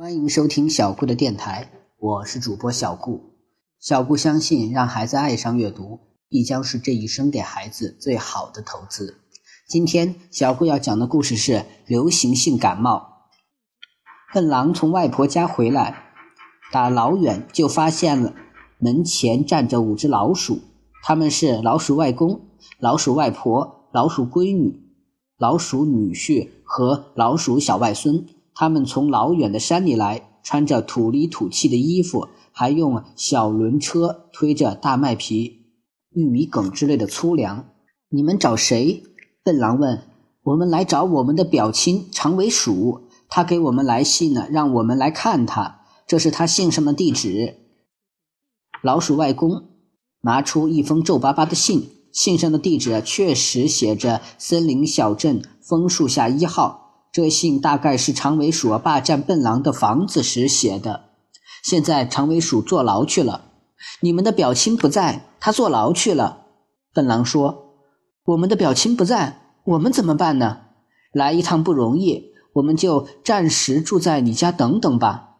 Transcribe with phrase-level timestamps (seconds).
[0.00, 3.32] 欢迎收听小顾的电台，我是主播小顾。
[3.80, 9.18] 小顾相信，让孩子爱上阅读，必将是这一生给孩子最好的投资。
[9.66, 13.24] 今天小顾要讲的故事是流行性感冒。
[14.32, 16.12] 笨狼从外婆家回来，
[16.70, 18.36] 打老远就发现了
[18.78, 20.60] 门前站着五只老鼠，
[21.02, 22.42] 他们是老鼠外公、
[22.78, 24.80] 老鼠外婆、老鼠闺女、
[25.36, 28.24] 老鼠女婿和老鼠小外孙。
[28.60, 35.66] 他们从老远的山里来，穿着土里土气的衣服，还用小轮车推着大麦皮、
[36.10, 37.66] 玉米梗之类的粗粮。
[38.08, 39.04] 你们找谁？
[39.44, 40.02] 笨狼问。
[40.42, 45.82] 我们来找我们的表亲长尾鼠，他给我们来信了，让我们来看他。
[46.08, 47.54] 这是他信上的地址。
[48.82, 49.68] 老鼠外公
[50.22, 56.87] 拿出一封皱巴巴的信，信上的地址确实写着森林小镇枫树下一号。
[57.18, 61.06] 这信大概是长尾鼠霸占笨狼的房子时写的。
[61.64, 63.50] 现在长尾鼠坐牢去了，
[63.98, 66.44] 你们的表亲不在，他坐牢去了。
[66.94, 67.72] 笨狼说
[68.24, 70.60] ：“我们的表亲不在，我们怎么办呢？
[71.12, 75.30] 来一趟不容易，我们就暂时住在你家等等吧。”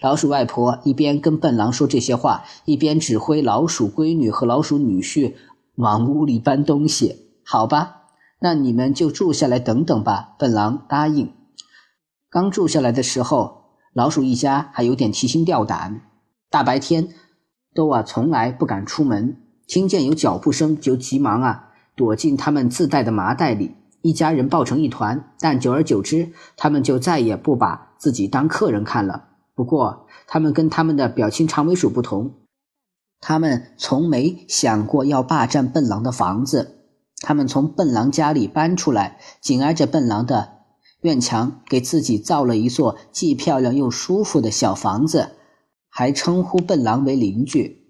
[0.00, 5.34] 老鼠外婆一边跟笨狼说这些话，一边指挥老鼠闺女和老鼠女婿
[5.74, 7.34] 往屋里搬东西。
[7.44, 7.98] 好吧。
[8.40, 10.34] 那你们就住下来等等吧。
[10.38, 11.32] 笨狼答应。
[12.28, 16.02] 刚住下来的时候，老鼠一家还有点提心吊胆。
[16.48, 17.08] 大白天
[17.74, 23.76] 都啊，从来不敢出门，听见有脚步声就急忙啊躲进他们自带的麻袋里。
[24.02, 29.28] 一家人抱成一团，但久而久之，他们就再也不把自己当客人看了。
[29.54, 32.32] 不过，他们跟他们的表亲长尾鼠不同，
[33.20, 36.79] 他们从没想过要霸占笨狼的房子。
[37.20, 40.52] 他们从笨狼家里搬出来，紧挨着笨狼的
[41.02, 45.36] 院墙，给自己造了一座既漂亮又舒服的小房子，
[45.88, 47.86] 还称呼笨狼为邻居。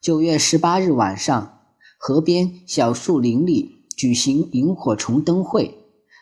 [0.00, 1.60] 九月十八日晚上，
[1.98, 5.78] 河边小树林里举行萤火虫灯会，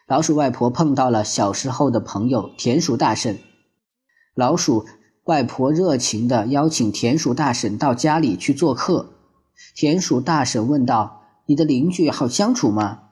[0.07, 3.39] 老鼠外婆碰到了小时候的朋友田鼠大婶。
[4.35, 4.85] 老鼠
[5.25, 9.15] 外婆热情地邀请田鼠大婶到家里去做客。
[9.75, 11.16] 田鼠大婶问道。
[11.47, 13.03] 你的邻居好相处吗？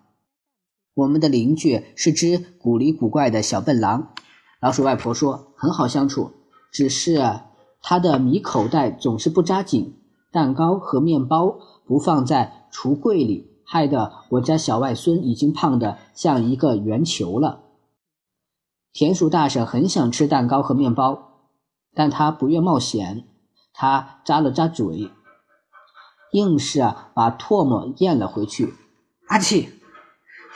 [0.94, 4.12] 我们的邻居是只古里古怪的小笨狼。
[4.60, 6.32] 老鼠外婆说很好相处，
[6.72, 7.40] 只是
[7.80, 9.96] 他的米口袋总是不扎紧，
[10.30, 17.60] 蛋糕和面包不放在橱柜里，害得我家小外孙已经胖得像一个圆球了。
[18.92, 21.48] 田鼠大婶很想吃蛋糕和面包，
[21.94, 23.28] 但她不愿冒险。
[23.72, 25.10] 她咂了咂嘴。
[26.34, 28.74] 硬是啊，把唾沫咽了回去。
[29.28, 29.68] 阿嚏！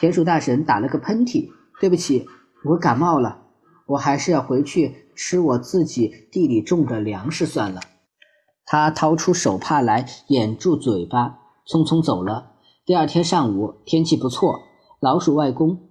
[0.01, 1.51] 田鼠大婶打了个喷嚏。
[1.81, 2.27] 对不起，
[2.65, 3.43] 我感冒了。
[3.87, 7.81] 我还是要回去吃我自己地里种的粮食算了。
[8.67, 12.55] 他掏出手帕来掩住嘴巴，匆匆走了。
[12.85, 14.59] 第二天上午，天气不错。
[14.99, 15.89] 老鼠外公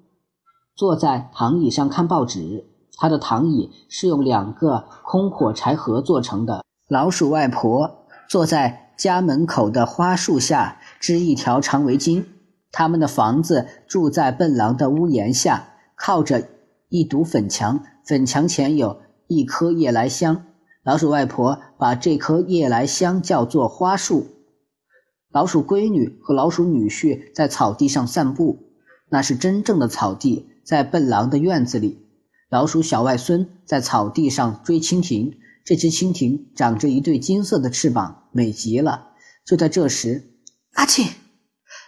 [0.76, 2.66] 坐在躺椅上看报纸，
[2.98, 6.66] 他的躺椅是用两个空火柴盒做成的。
[6.90, 8.84] 老鼠外婆坐在。
[8.98, 12.26] 家门口的花树下织一条长围巾。
[12.72, 16.50] 他们的房子住在笨狼的屋檐下，靠着
[16.90, 20.44] 一堵粉墙，粉墙前有一棵夜来香。
[20.84, 24.28] 老鼠外婆把这棵夜来香叫做花树。
[25.32, 28.70] 老鼠闺女和老鼠女婿在草地上散步，
[29.10, 32.06] 那是真正的草地，在笨狼的院子里。
[32.50, 35.38] 老鼠小外孙在草地上追蜻蜓。
[35.68, 39.10] 这只蜻蜓长着一对金色的翅膀，美极了。
[39.46, 40.32] 就在这时，
[40.76, 41.12] 阿嚏！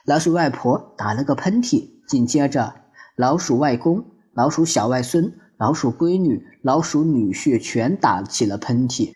[0.03, 2.75] 老鼠外婆打了个喷嚏，紧接着，
[3.15, 4.03] 老鼠外公、
[4.33, 9.13] 老鼠小外孙、老鼠闺女、老鼠女婿全打起了喷嚏，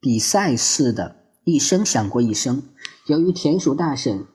[0.00, 2.64] 比赛似的，一声响过一声。
[3.06, 4.26] 由于田鼠大婶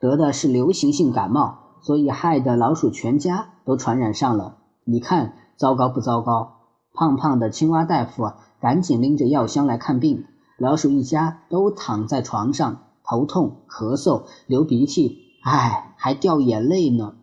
[0.00, 4.58] 得的是流行性感冒，所以害得老鼠全家都传染上了。
[4.82, 6.61] 你看，糟糕不糟糕？
[6.92, 10.24] 胖胖的青蛙大夫赶紧拎着药箱来看病。
[10.58, 17.14] 老鼠一家都躺在床上，头痛、咳嗽、流鼻涕，唉，还掉眼泪呢。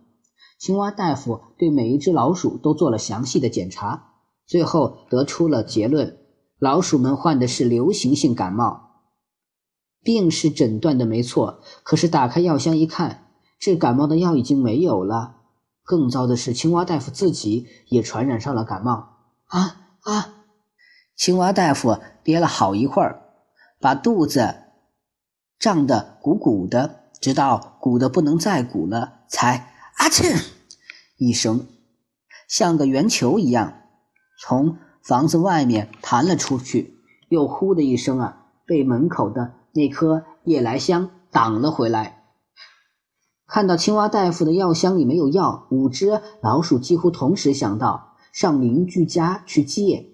[0.58, 4.08] 青蛙大夫对每一只老鼠都做了详细的检查，
[4.46, 6.18] 最后得出了结论：
[6.60, 8.88] 老鼠们患的是流行性感冒。
[10.04, 13.28] 病是诊断的没错，可是打开药箱一看，
[13.60, 15.38] 治感冒的药已经没有了。
[15.84, 19.19] 更糟的是，青蛙大夫自己也传染上了感冒。
[19.50, 20.34] 啊啊！
[21.16, 23.22] 青蛙大夫憋了好一会儿，
[23.80, 24.56] 把肚子
[25.58, 30.40] 胀得鼓鼓的，直到鼓得不能再鼓了，才啊嚏
[31.18, 31.68] 一声，
[32.48, 33.82] 像个圆球一样
[34.40, 37.00] 从房子外面弹了出去，
[37.30, 42.24] 又呼的一声啊，被门口的那棵夜来香挡了回来。
[43.48, 48.09] 看到青蛙大夫的药箱里没有药，五只老鼠几乎同时想到
[48.40, 50.08] 上邻居家去借。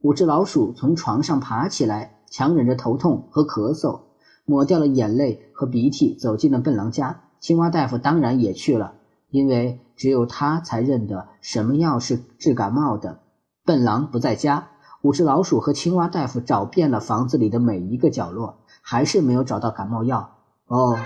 [0.00, 4.00] 五只老鼠从床上爬起来，强忍着头痛和咳嗽，
[4.46, 7.20] 抹掉了眼泪和鼻涕，走进了笨狼家。
[7.38, 8.94] 青蛙大夫当然也去了，
[9.28, 13.18] 因为只有他才认得什么药是治感冒的。
[13.66, 14.68] 笨狼不在家，
[15.02, 20.38] 五只老鼠和青蛙大夫找遍了房子里的每一个角落，还是没有找到感冒药。
[20.66, 20.96] 哦。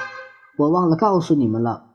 [0.57, 1.87] 我忘了告诉你们了，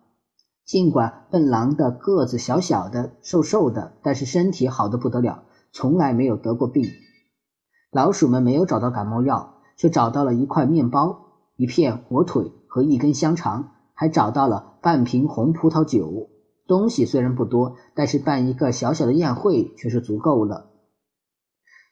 [0.65, 6.89] 尽管笨狼的个子小小的、瘦瘦的，但是身体好的不得了，从来没有得过病。
[7.91, 16.29] 老鼠们没有找到感冒药，却找到了一块面包、一片火腿和一根香肠，还找到了半瓶红葡萄酒。
[16.67, 20.71] 东西虽然不多，但是办一个小小的宴会却是足够了。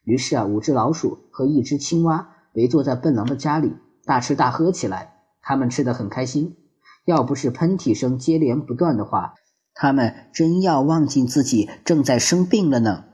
[0.04, 5.14] 于是啊，五只老鼠和一只青蛙围坐在笨狼的家里，大吃大喝起来。
[5.44, 6.58] 他们吃得很开心。
[7.06, 9.34] 要不是喷嚏声接连不断的话，
[9.74, 13.06] 他们真要忘记自己正在生病了呢。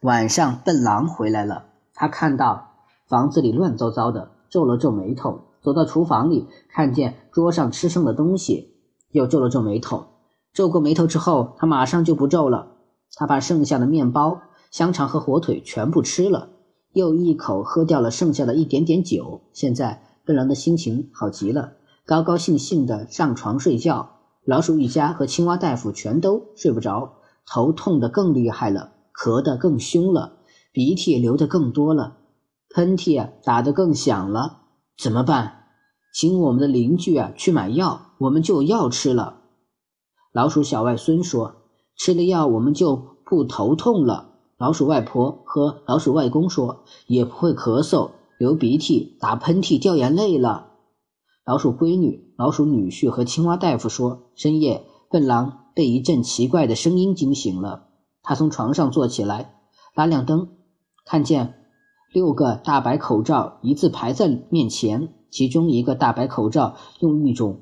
[0.00, 2.72] 晚上，笨狼回来了，他看到
[3.08, 8.74] 房子里乱糟糟的，皱了皱眉头，走到厨房里，看见桌上吃剩的东西，
[9.12, 10.06] 又皱了皱眉头。
[10.52, 12.72] 皱过眉头之后，他马上就不皱了。
[13.16, 16.48] 他把剩下的面包、香肠和火腿全部吃了，
[16.92, 19.42] 又一口喝掉了剩下的一点点酒。
[19.52, 21.74] 现在，笨狼的心情好极了。
[22.06, 27.14] 高高兴兴的上床睡觉，老鼠一家和青蛙大夫全都睡不着，
[27.46, 30.36] 头痛的更厉害了，咳得更凶了，
[30.70, 32.18] 鼻涕流得更多了，
[32.68, 34.58] 喷嚏啊打得更响了。
[34.98, 35.64] 怎么办？
[36.12, 39.38] 请我们的邻居啊去买药，我们就有药吃了。
[40.30, 41.62] 老鼠小外孙说
[41.96, 50.72] ：“吃了药，我们就不头痛了。”老鼠外婆和老鼠外公说：“也不会咳嗽、流鼻涕、打喷嚏、掉眼泪了。”
[51.44, 57.88] 老鼠闺女、老鼠女婿和青蛙大夫说：“深夜，笨狼被一阵奇怪的声音惊醒了。
[58.22, 59.52] 他从床上坐起来，
[59.94, 60.48] 拉亮灯，
[61.04, 61.52] 看见
[62.14, 65.12] 六个大白口罩一字排在面前。
[65.30, 67.60] 其中一个大白口罩用一种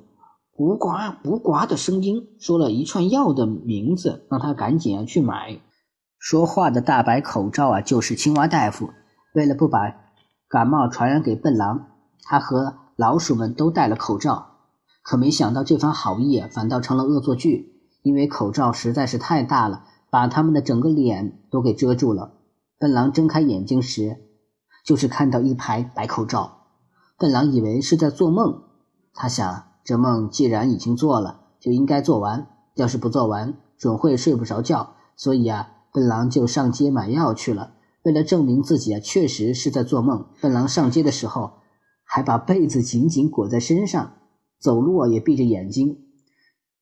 [0.55, 0.91] 咕呱
[1.25, 5.59] 咕呱的声音说了一串药的名字，让他赶紧啊去买。
[6.19, 8.91] 说话的大白口罩啊，就是青蛙大夫。
[9.35, 9.93] 为了不把
[10.49, 11.89] 感冒传染给笨狼，
[12.23, 12.77] 他和……
[13.03, 14.59] 老鼠们都戴了口罩，
[15.03, 22.35] 可没想到这番好意反倒成了恶作剧，因为口罩实在是太大了，把他们的整个脸都给遮住了。
[22.79, 24.19] 笨狼睁开眼睛时，
[24.85, 26.59] 就是看到一排白口罩。
[27.19, 28.63] 笨狼以为是在做梦，
[29.13, 32.47] 他想，这梦既然已经做了，就应该做完，
[32.77, 34.95] 要是不做完，准会睡不着觉。
[35.17, 37.73] 所以啊，笨狼就上街买药去了。
[38.05, 41.55] 为了证明自己啊确实是在做梦，笨狼上街的时候。
[42.15, 44.13] 还把被子紧紧裹在身上，
[44.59, 45.97] 走路也闭着眼睛。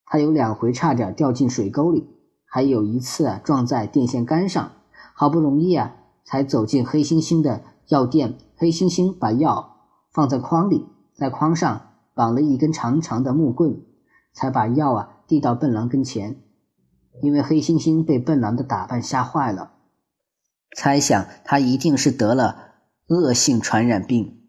[0.04, 2.08] 他有两回差点掉进水沟里，
[2.44, 4.72] 还有一次啊撞在电线杆上。
[5.14, 5.94] 好不容易啊
[6.24, 8.38] 才走进黑猩猩的药店。
[8.56, 9.76] 黑猩猩把药
[10.10, 13.82] 放在筐里，在筐上绑了一根长长的木棍，
[14.32, 16.40] 才把药啊递到笨狼跟前。
[17.22, 19.74] 因为黑猩猩被笨狼的打扮吓坏了，
[20.76, 22.72] 猜想他一定是得了
[23.06, 24.39] 恶性传染病。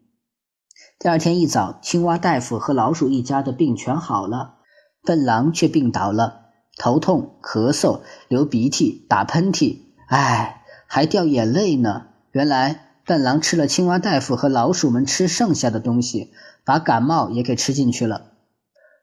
[1.02, 4.58] 第二天一早，青蛙大夫和老鼠一家的病全好了，
[5.02, 6.42] 笨狼却病倒了，
[6.78, 12.02] 头痛、咳嗽、流鼻涕、打喷嚏，唉，还掉眼泪呢。
[12.30, 16.30] 原来笨狼吃了青蛙大夫和老鼠们吃剩下的东西，
[16.64, 18.26] 把感冒也给吃进去了。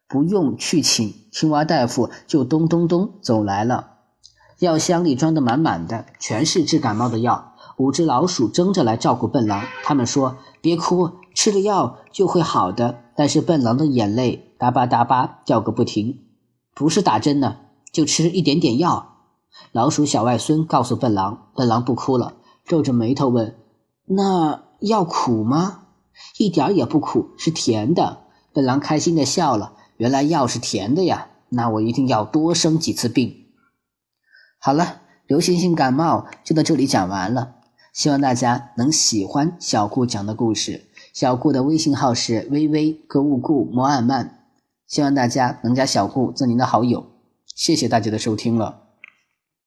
[0.07, 3.95] 不用去请，青蛙大夫就咚咚咚走来了，
[4.59, 7.55] 药箱里装的满满的，全是治感冒的药。
[7.75, 16.25] 五只老鼠争着来照顾笨狼，他们说：“别哭。”吃了药就会好的，但是笨狼的眼泪哒吧哒吧掉个不停。
[16.75, 17.59] 不是打针呢，
[17.93, 19.21] 就吃一点点药。
[19.71, 22.33] 老鼠小外孙告诉笨狼，笨狼不哭了，
[22.65, 23.55] 皱着眉头问
[24.03, 25.83] ：“那药苦吗
[26.37, 29.77] ？”“一点也不苦，是甜的。”笨狼开心的笑了。
[29.95, 33.45] 原来药是甜的呀，那我一定要多生几次病。
[34.59, 37.55] 好了，流行性感冒就到这里讲完了，
[37.93, 40.88] 希望大家能喜欢小顾讲的故事。
[41.19, 44.45] 小顾的微信号是微微格物顾摩尔曼，
[44.87, 47.05] 希望大家能加小顾做您的好友。
[47.53, 48.88] 谢谢大家的收听了。